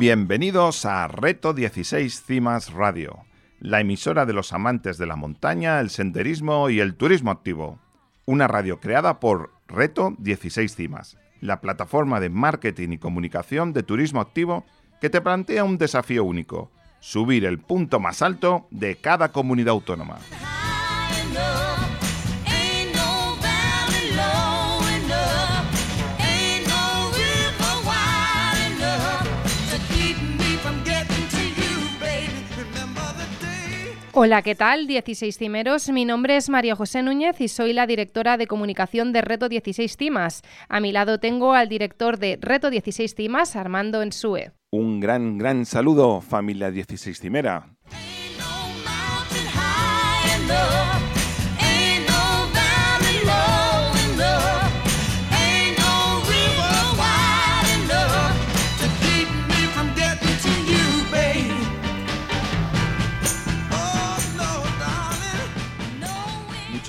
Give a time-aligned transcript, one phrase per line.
[0.00, 3.26] Bienvenidos a Reto 16 Cimas Radio,
[3.58, 7.78] la emisora de los amantes de la montaña, el senderismo y el turismo activo.
[8.24, 14.22] Una radio creada por Reto 16 Cimas, la plataforma de marketing y comunicación de turismo
[14.22, 14.64] activo
[15.02, 16.70] que te plantea un desafío único,
[17.00, 20.16] subir el punto más alto de cada comunidad autónoma.
[34.12, 34.88] Hola, ¿qué tal?
[34.88, 35.88] 16 Cimeros.
[35.88, 39.96] Mi nombre es María José Núñez y soy la directora de comunicación de Reto 16
[39.96, 40.42] Cimas.
[40.68, 44.50] A mi lado tengo al director de Reto 16 Cimas, Armando Ensue.
[44.72, 47.68] Un gran, gran saludo, familia 16 Cimera.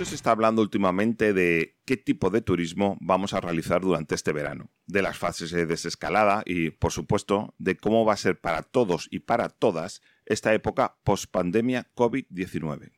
[0.05, 4.69] Se está hablando últimamente de qué tipo de turismo vamos a realizar durante este verano,
[4.85, 9.07] de las fases de desescalada y, por supuesto, de cómo va a ser para todos
[9.11, 12.91] y para todas esta época post-pandemia COVID-19.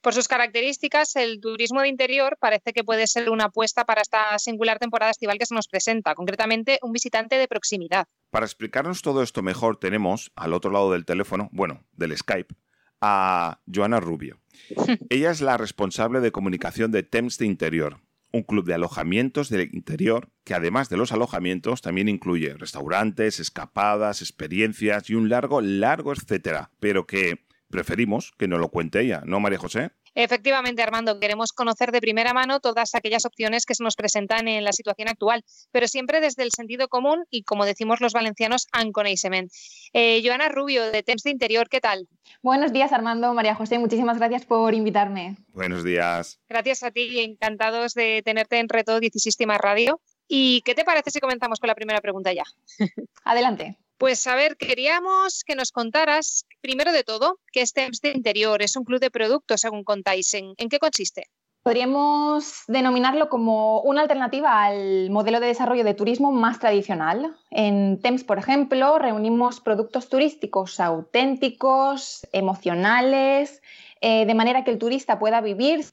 [0.00, 4.38] Por sus características, el turismo de interior parece que puede ser una apuesta para esta
[4.38, 8.06] singular temporada estival que se nos presenta, concretamente un visitante de proximidad.
[8.30, 12.54] Para explicarnos todo esto mejor tenemos al otro lado del teléfono, bueno, del Skype,
[13.00, 14.40] a Joana Rubio.
[15.10, 18.00] Ella es la responsable de comunicación de Temps de Interior,
[18.32, 24.22] un club de alojamientos del interior que además de los alojamientos también incluye restaurantes, escapadas,
[24.22, 29.40] experiencias y un largo, largo etcétera, pero que preferimos que no lo cuente ella, ¿no,
[29.40, 29.92] María José?
[30.14, 34.62] Efectivamente, Armando, queremos conocer de primera mano todas aquellas opciones que se nos presentan en
[34.64, 39.50] la situación actual, pero siempre desde el sentido común y, como decimos los valencianos, anconeisement.
[39.92, 42.08] Eh, Joana Rubio, de Temps de Interior, ¿qué tal?
[42.42, 45.36] Buenos días, Armando, María José, muchísimas gracias por invitarme.
[45.52, 46.40] Buenos días.
[46.48, 50.00] Gracias a ti, encantados de tenerte en Reto 16 Radio.
[50.28, 52.44] ¿Y qué te parece si comenzamos con la primera pregunta ya?
[53.24, 53.78] Adelante.
[53.98, 58.76] Pues a ver, queríamos que nos contaras, primero de todo, que este de Interior es
[58.76, 60.34] un club de productos, según contáis.
[60.34, 61.24] ¿En, qué consiste?
[61.62, 67.36] Podríamos denominarlo como una alternativa al modelo de desarrollo de turismo más tradicional.
[67.50, 73.62] En TEMS, por ejemplo, reunimos productos turísticos auténticos, emocionales,
[74.00, 75.86] eh, de manera que el turista pueda vivir,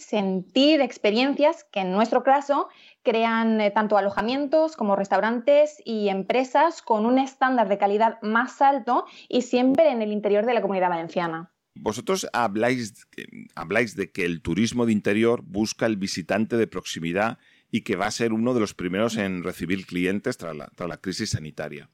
[0.00, 2.68] sentir experiencias que en nuestro caso
[3.02, 9.04] crean eh, tanto alojamientos como restaurantes y empresas con un estándar de calidad más alto
[9.28, 11.52] y siempre en el interior de la comunidad valenciana.
[11.74, 13.06] Vosotros habláis,
[13.54, 17.38] habláis de que el turismo de interior busca el visitante de proximidad
[17.70, 20.98] y que va a ser uno de los primeros en recibir clientes tras la, tras
[20.98, 21.88] crisis sanitaria.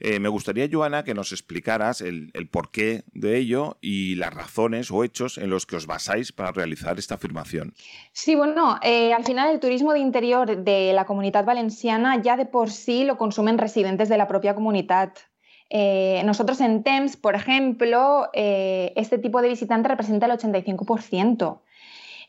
[0.00, 5.04] Eh, me gustaría, Joana, que nos explicaras el, porqué de ello y las razones o
[5.04, 7.74] hechos en los que os basáis para realizar esta afirmación.
[8.12, 12.46] Sí, bueno, eh, al final el turismo de interior de la comunidad valenciana ya de
[12.46, 15.12] por sí lo consumen residentes de la propia comunidad.
[15.72, 21.60] Eh, nosotros en TEMS, por ejemplo, este tipo de visitante representa el 85%.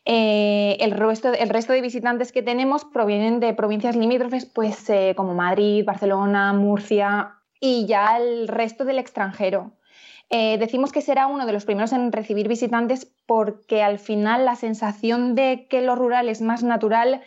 [0.05, 5.13] Eh, el, resto, el, resto, de visitantes que tenemos provienen de provincias limítrofes, pues eh,
[5.15, 9.71] como Madrid, Barcelona, Murcia y ya el resto del extranjero.
[10.31, 14.55] Eh, decimos que será uno de los primeros en recibir visitantes porque al final la
[14.55, 17.21] sensación de que lo rural es más natural,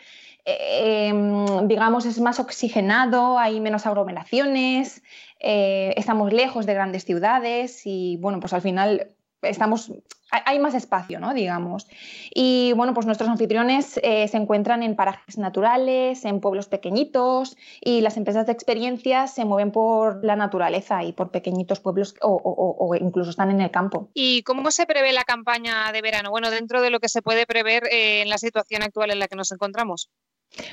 [0.44, 5.02] em, digamos, es más oxigenado, hay menos aglomeraciones,
[5.38, 9.92] estamos lejos de grandes ciudades y bueno, pues al final estamos,
[10.44, 11.34] hay más espacio, ¿no?
[11.34, 11.86] Digamos.
[12.34, 18.00] Y bueno, pues nuestros anfitriones eh, se encuentran en parajes naturales, en pueblos pequeñitos y
[18.00, 23.30] las empresas de experiencias se mueven por la naturaleza y por pequeñitos pueblos o, incluso
[23.30, 24.10] están en el campo.
[24.14, 26.30] ¿Y cómo se prevé la campaña de verano?
[26.30, 29.28] Bueno, dentro de lo que se puede prever eh, en la situación actual en la
[29.28, 30.10] que nos encontramos.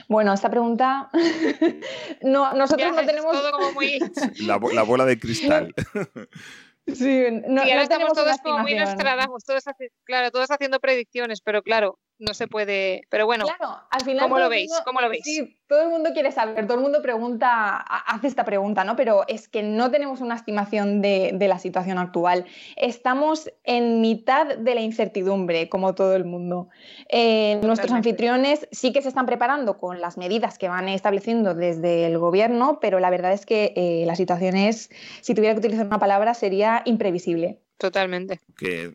[0.07, 1.09] Bueno, esta pregunta
[2.21, 3.99] no, nosotros no tenemos todo como muy...
[4.41, 5.73] la, la bola de cristal.
[6.95, 9.63] Sí, no, y ahora estamos todos como muy Nostradamus, todos,
[10.03, 13.01] claro, todos haciendo predicciones, pero claro, no se puede.
[13.09, 13.45] Pero bueno,
[13.89, 14.71] al final ¿cómo lo veis?
[14.85, 15.23] ¿Cómo lo veis?
[15.23, 18.95] Sí, todo el mundo quiere saber, todo el mundo pregunta, hace esta pregunta, ¿no?
[18.95, 22.45] Pero es que no tenemos una estimación de, la situación actual.
[22.75, 26.69] Estamos en mitad de la incertidumbre, como todo el mundo.
[27.09, 32.05] Eh, nuestros anfitriones sí que se están preparando con las medidas que van estableciendo desde
[32.05, 34.89] el gobierno, pero la verdad es que eh, la situación es,
[35.21, 37.59] si tuviera que utilizar una palabra, sería imprevisible.
[37.77, 38.39] Totalmente.
[38.57, 38.93] Que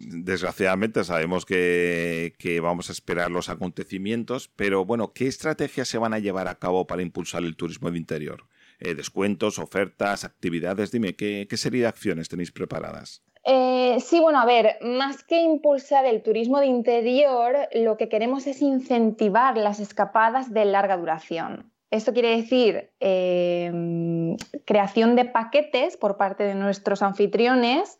[0.00, 6.18] desgraciadamente sabemos que, vamos a esperar los acontecimientos, pero bueno, ¿qué estrategias se van a
[6.18, 8.44] llevar a cabo para impulsar el turismo de interior?
[8.80, 10.90] eh, descuentos, ofertas, actividades.
[10.90, 13.22] Dime, ¿qué, serie de acciones tenéis preparadas?
[13.44, 18.46] Eh, sí, bueno, a ver, más que impulsar el turismo de interior, lo que queremos
[18.46, 21.72] es incentivar las escapadas de larga duración.
[21.90, 24.36] Esto quiere decir em,
[24.66, 27.98] creación de paquetes por parte de nuestros anfitriones,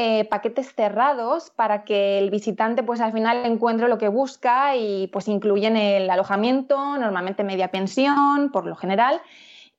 [0.00, 5.08] eh, paquetes cerrados para que el visitante pues al final encuentre lo que busca y
[5.08, 9.20] pues incluyen el alojamiento, normalmente media pensión por lo general,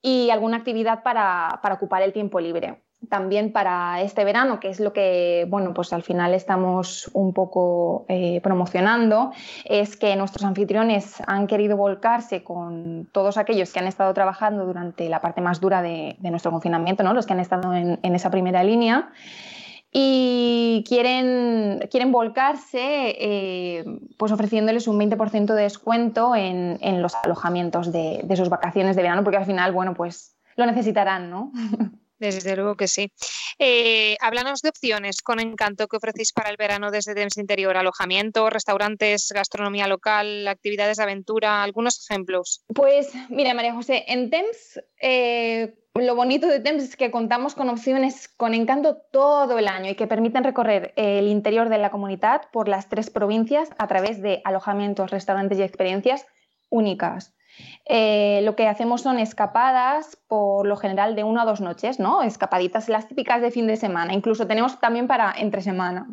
[0.01, 4.91] y alguna actividad para ocupar el tiempo libre también para este verano, que es lo
[4.91, 9.31] que, bueno, pues al final estamos un poco eh, promocionando,
[9.63, 15.07] es que nuestros anfitriones han querido volcarse con todos aquellos que han estado trabajando durante
[15.07, 17.13] la parte más dura de, nuestro confinamiento, ¿no?
[17.13, 19.09] los que han estado en, esa primera línea
[19.91, 23.85] y quieren, quieren volcarse eh,
[24.17, 29.01] pues ofreciéndoles un 20% de descuento en, en los alojamientos de, de, sus vacaciones de
[29.01, 31.51] verano, porque al final, bueno, pues lo necesitarán, ¿no?
[32.19, 33.11] Desde luego que sí.
[33.57, 38.49] Eh, háblanos de opciones con encanto que ofrecéis para el verano desde DEMS Interior, alojamiento,
[38.49, 42.63] restaurantes, gastronomía local, actividades de aventura, algunos ejemplos.
[42.73, 47.69] Pues mira, María José, en TEMS eh, lo bonito de TEMS es que contamos con
[47.69, 52.43] opciones con encanto todo el año y que permiten recorrer el interior de la comunidad
[52.51, 56.25] por las tres provincias a través de alojamientos, restaurantes y experiencias
[56.69, 57.33] únicas.
[57.85, 62.21] Eh, lo que hacemos son escapadas, por lo general de una a dos noches, ¿no?
[62.21, 64.13] Escapaditas las típicas de fin de semana.
[64.13, 66.07] Incluso tenemos también para entre semana.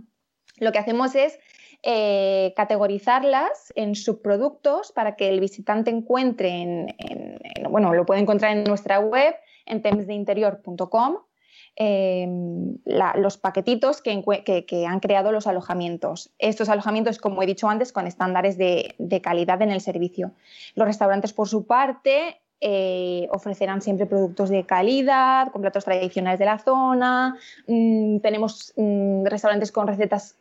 [0.59, 1.39] Lo que hacemos es
[1.83, 6.97] eh, categorizarlas en subproductos para que el visitante encuentre en,
[7.71, 9.35] bueno, lo puede encontrar en nuestra web
[9.67, 11.19] en temsdeinterior.com
[11.79, 16.31] Em, los paquetitos que, han creado los alojamientos.
[16.38, 20.32] Estos alojamientos, como he dicho antes, con estándares de, calidad en el servicio.
[20.75, 26.47] Los restaurantes, por su parte, eh, ofrecerán siempre productos de calidad, con platos tradicionales de
[26.47, 27.37] la zona.
[27.67, 30.37] Mm, tenemos mm, restaurantes con recetas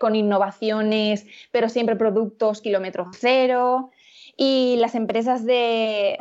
[0.00, 3.92] con innovaciones, pero siempre productos kilómetro cero.
[4.36, 6.18] Y las empresas de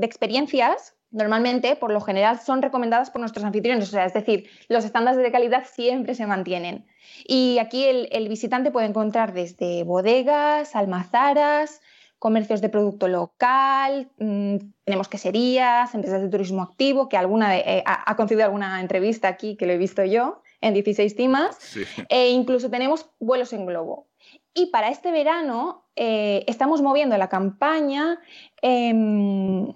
[0.00, 4.84] experiencias normalmente, por lo general, son recomendadas por nuestros anfitriones, o sea, es decir, los
[4.84, 6.86] estándares de calidad siempre se mantienen.
[7.24, 11.80] Y aquí el, visitante puede encontrar desde bodegas, almazaras,
[12.18, 18.16] comercios de producto local, mm, tenemos queserías, empresas de turismo activo, que alguna eh, ha,
[18.16, 21.76] concedido alguna entrevista aquí que lo he visto yo en 16 Timas,
[22.08, 24.06] e incluso tenemos vuelos en globo.
[24.54, 28.20] Y para este verano eh, estamos moviendo la campaña
[28.62, 29.72] em,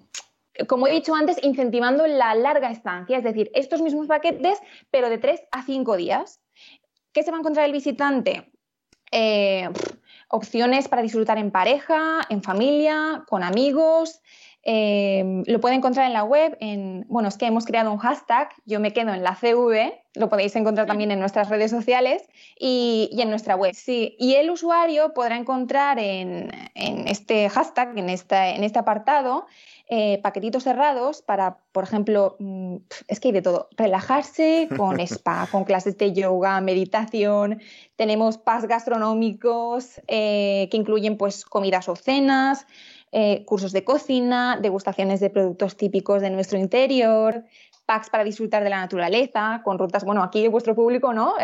[0.69, 4.59] como he dicho antes, incentivando la larga estancia, es decir, estos mismos paquetes,
[4.91, 6.41] pero de 3 a 5 días.
[7.13, 8.53] ¿Qué se va a encontrar el visitante?
[9.13, 9.69] Eh,
[10.29, 14.21] opciones para disfrutar en pareja, en familia, con amigos.
[14.69, 16.57] Eh, lo puede encontrar en la web.
[16.61, 20.29] En, bueno, es que hemos creado un hashtag, yo me quedo en la CV, lo
[20.29, 23.75] podéis encontrar también en nuestras redes sociales y, en nuestra web.
[23.75, 29.47] Sí, y el usuario podrá encontrar en, este hashtag, en este apartado,
[29.89, 35.49] eh, paquetitos cerrados para, por ejemplo, mm, es que hay de todo, relajarse con spa,
[35.53, 37.61] con clases de yoga, meditación,
[37.95, 42.67] tenemos pas gastronómicos eh, que incluyen pues comidas o cenas,
[43.13, 47.45] eh, cursos de cocina, degustaciones de productos típicos de nuestro interior,
[47.87, 51.35] packs para disfrutar de la naturaleza, con rutas, bueno, aquí de vuestro público, ¿no?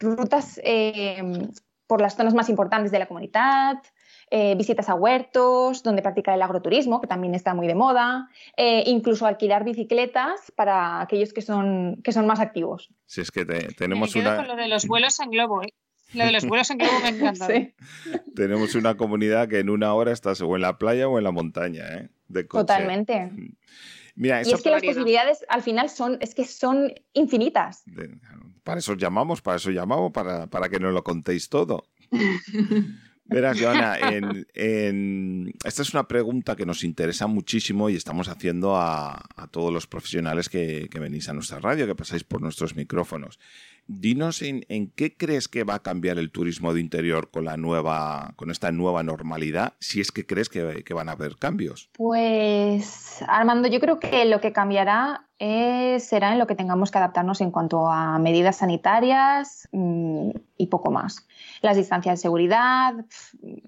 [0.00, 0.60] rutas
[1.86, 3.76] por las zonas más importantes de la comunidad,
[4.34, 8.82] eh, visitas a huertos, donde practicar el agroturismo, que también está muy de moda, eh,
[8.86, 12.88] incluso alquilar bicicletas para aquellos que son, que son más activos.
[13.04, 14.36] Si es que tenemos una...
[14.36, 15.74] con lo de los vuelos en globo, ¿eh?
[16.14, 17.46] Lo de los vuelos en globo me encanta.
[17.52, 17.74] Sí.
[18.34, 21.30] Tenemos una comunidad que en una hora estás o en la playa o en la
[21.30, 22.08] montaña, ¿eh?
[22.28, 23.30] De Totalmente.
[24.14, 27.84] Mira, y es que las posibilidades al final son, es que son infinitas.
[28.64, 31.84] para eso llamamos, para eso llamamos, para, para que nos lo contéis todo.
[33.24, 39.22] Verás, Joana, en, esta es una pregunta que nos interesa muchísimo y estamos haciendo a,
[39.50, 43.38] todos los profesionales que, venís a nuestra radio, que pasáis por nuestros micrófonos.
[43.86, 44.62] Dinos en,
[44.94, 48.72] qué crees que va a cambiar el turismo de interior con la nueva, con esta
[48.72, 51.90] nueva normalidad, si es que crees que, que van a haber cambios.
[51.92, 55.26] Pues, Armando, yo creo que lo que cambiará
[55.98, 60.92] será en lo que tengamos que adaptarnos en cuanto a medidas sanitarias mm, y poco
[60.92, 61.26] más.
[61.62, 62.94] Las distancias de seguridad,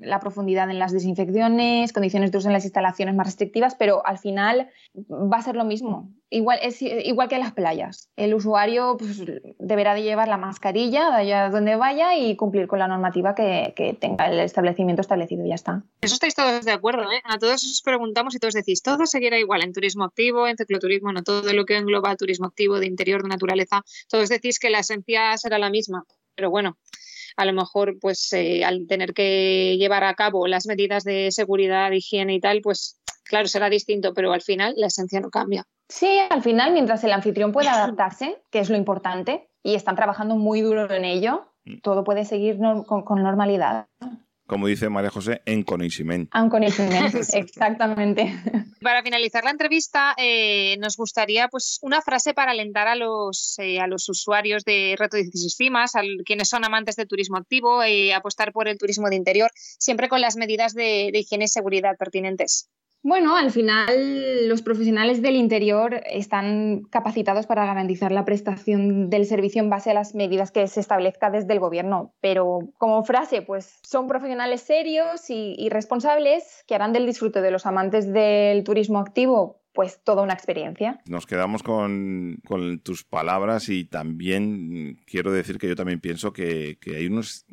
[0.01, 4.19] la profundidad en las desinfecciones, condiciones de uso en las instalaciones más restrictivas, pero al
[4.19, 6.11] final va a ser lo mismo.
[6.31, 8.09] igual, es igual que en las playas.
[8.17, 9.23] El usuario pues,
[9.59, 13.95] deberá de llevar la mascarilla allá donde vaya y cumplir con la normativa que, que
[13.95, 15.45] tenga el establecimiento establecido.
[15.47, 15.83] Ya está.
[16.01, 17.11] Eso estáis todos de acuerdo.
[17.11, 17.23] ¿eh?
[17.25, 21.13] A todos os preguntamos y todos decís, todo seguirá igual en turismo activo, en cicloturismo,
[21.13, 23.83] no todo lo que engloba turismo activo, de interior, de naturaleza.
[24.09, 26.05] Todos decís que la esencia será la misma.
[26.37, 26.77] Pero bueno,
[27.37, 31.91] a lo mejor pues eh, al tener que llevar a cabo las medidas de seguridad,
[31.91, 35.67] higiene y tal, pues claro, será distinto, pero al final la esencia no cambia.
[35.89, 40.37] Sí, al final, mientras el anfitrión pueda adaptarse, que es lo importante, y están trabajando
[40.37, 41.81] muy duro en ello, mm.
[41.81, 43.89] todo puede seguir con normalidad
[44.47, 46.37] como dice María José, en conocimiento.
[46.37, 48.35] En conocimiento, exactamente.
[48.83, 53.81] Para finalizar la entrevista, eh, nos gustaría pues, una frase para alentar a los, eh,
[53.81, 58.11] a los usuarios de Reto 16 Cimas, a quienes son amantes del turismo activo, y
[58.11, 61.97] eh, apostar por el turismo de interior, siempre con las medidas de higiene y seguridad
[61.99, 62.69] pertinentes.
[63.05, 69.63] Bueno, al final los profesionales del interior están capacitados para garantizar la prestación del servicio
[69.63, 72.15] en base a las medidas que se establezca desde el gobierno.
[72.23, 77.67] Pero como frase, pues son profesionales serios y, responsables que harán del disfrute de los
[77.67, 81.01] amantes del turismo activo pues toda una experiencia.
[81.07, 82.41] Nos quedamos con,
[82.85, 87.45] tus palabras y también quiero decir que yo también pienso que, hay unos,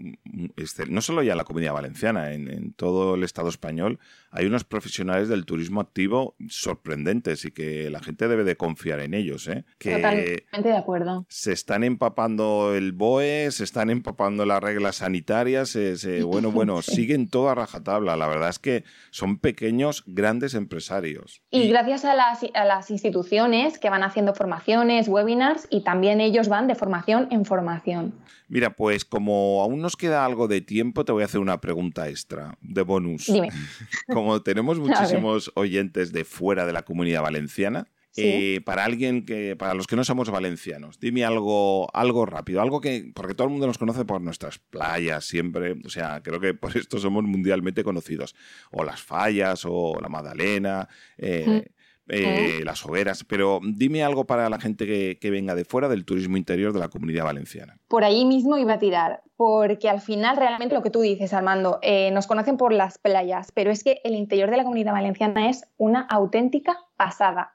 [0.88, 4.00] no solo ya en la comunidad valenciana, en, todo el Estado español,
[4.32, 9.14] hay unos profesionales del turismo activo sorprendentes y que la gente debe de confiar en
[9.14, 9.48] ellos.
[9.48, 9.66] ¿eh?
[9.78, 11.26] Que Totalmente de acuerdo.
[11.28, 15.78] Se están empapando el BOE, se están empapando las reglas sanitarias,
[16.26, 18.16] bueno, bueno, siguen toda rajatabla.
[18.16, 21.42] La verdad es que son pequeños, grandes empresarios.
[21.50, 22.12] Y, y gracias a
[22.54, 27.46] a las, instituciones que van haciendo formaciones, webinars y también ellos van de formación en
[27.46, 28.14] formación.
[28.48, 32.10] Mira, pues como aún nos queda algo de tiempo, te voy a hacer una pregunta
[32.10, 33.28] extra de bonus.
[33.28, 33.50] Dime.
[34.22, 37.88] Como tenemos muchísimos oyentes de fuera de la comunidad valenciana,
[38.18, 42.82] eh, para alguien que, para los que no somos valencianos, dime algo, algo rápido, algo
[42.82, 46.54] que, porque todo el mundo nos conoce por nuestras playas siempre, o sea, creo que
[46.54, 48.36] por esto somos mundialmente conocidos,
[48.72, 51.72] o las fallas, o la Madalena, eh,
[52.12, 56.36] eh, las hogueras, pero dime algo para la gente que, venga de fuera del turismo
[56.36, 57.78] interior de la comunidad valenciana.
[57.88, 61.80] Por ahí mismo iba a tirar, porque al final realmente lo que tú dices, Armando,
[61.82, 65.50] eh, nos conocen por las playas, pero es que el interior de la comunidad valenciana
[65.50, 67.54] es una auténtica pasada.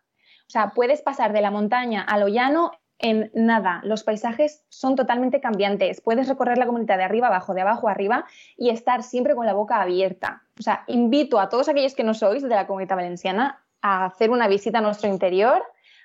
[0.49, 3.81] O sea, puedes pasar de la montaña a lo llano en nada.
[3.85, 6.01] Los paisajes son totalmente cambiantes.
[6.01, 8.25] Puedes recorrer la comunidad de arriba abajo, de abajo arriba
[8.57, 10.45] y estar siempre con la boca abierta.
[10.59, 14.31] O sea, invito a todos aquellos que no sois de la comunidad valenciana a hacer
[14.31, 15.63] una visita a nuestro interior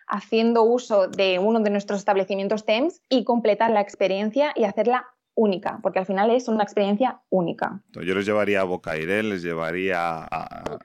[0.07, 5.79] haciendo uso de uno de nuestros establecimientos TEMS y completar la experiencia y hacerla única,
[5.81, 7.81] porque al final es una experiencia única.
[7.93, 10.77] Yo les llevaría a Bocairé, les llevaría a,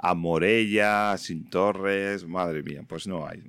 [0.00, 3.44] a, Morella, a Sin Torres, madre mía, pues no hay.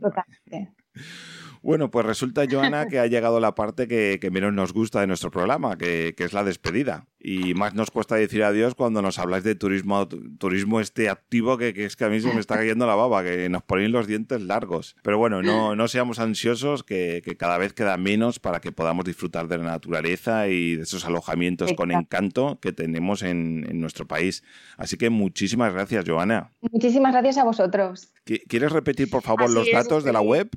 [1.62, 5.32] Bueno, pues resulta, Joana, que ha llegado la parte que, menos nos gusta de nuestro
[5.32, 7.08] programa, que, es la despedida.
[7.20, 11.74] Y más nos cuesta decir adiós cuando nos habláis de turismo, turismo este activo, que,
[11.76, 14.42] es que a mí se me está cayendo la baba, que nos ponen los dientes
[14.42, 14.96] largos.
[15.02, 19.48] Pero bueno, no, no seamos ansiosos, que, cada vez queda menos para que podamos disfrutar
[19.48, 24.44] de la naturaleza y de esos alojamientos con encanto que tenemos en, nuestro país.
[24.78, 26.52] Así que muchísimas gracias, Joana.
[26.62, 28.14] Muchísimas gracias a vosotros.
[28.26, 30.50] ¿Quieres repetir, por favor, los datos de la web?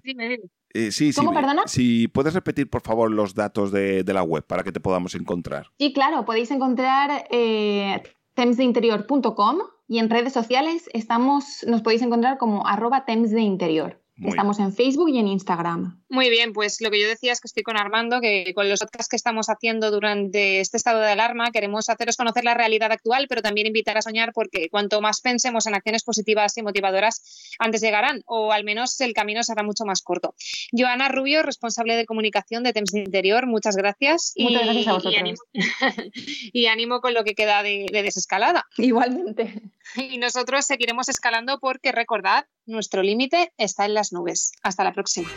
[0.73, 1.21] Eh, sí, sí.
[1.67, 5.69] Si puedes repetir, por favor, los datos de, la web para que te podamos encontrar.
[5.79, 8.03] Sí, claro, podéis encontrar eh,
[8.35, 14.00] temsdeinterior.com y en redes sociales estamos, nos podéis encontrar como arroba temsdeinterior.
[14.25, 16.03] Estamos en Facebook y en Instagram.
[16.09, 18.81] Muy bien, pues lo que yo decía es que estoy con Armando, que con los
[18.81, 23.27] podcasts que estamos haciendo durante este estado de alarma queremos haceros conocer la realidad actual,
[23.29, 27.81] pero también invitar a soñar porque cuanto más pensemos en acciones positivas y motivadoras, antes
[27.81, 30.35] llegarán, o al menos el camino será mucho más corto.
[30.73, 34.33] Joana Rubio, responsable de comunicación de Temps Interior, muchas gracias.
[34.37, 35.41] Muchas gracias a vosotros.
[36.53, 38.67] Y ánimo, con lo que queda de desescalada.
[38.77, 39.63] Igualmente.
[39.97, 44.53] Y nosotros seguiremos escalando porque recordad, nuestro límite está en las nubes.
[44.63, 45.29] Hasta la próxima.